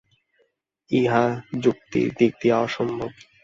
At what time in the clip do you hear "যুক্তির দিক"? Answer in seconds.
1.63-2.31